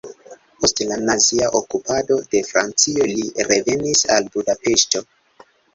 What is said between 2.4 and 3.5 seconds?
Francio li